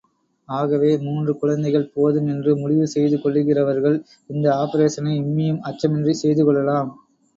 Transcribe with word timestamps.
ஆகவே, 0.49 0.97
மூன்று 0.97 1.39
குழந்தைகள் 1.39 1.91
போதும் 1.93 2.27
என்று 2.27 2.57
முடிவு 2.57 2.87
செய்து 2.87 3.17
கொள்ளுகிறவர்கள் 3.17 3.99
இந்த 4.29 4.49
ஆப்பரேஷனை 4.55 5.13
இம்மியும் 5.21 5.63
அச்சமின்றிக் 5.69 6.23
செய்து 6.23 6.45
கொள்ளலாம். 6.45 6.91